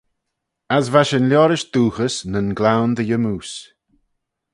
[0.77, 3.57] As va shin liorish dooghys nyn gloan dy yymmoose.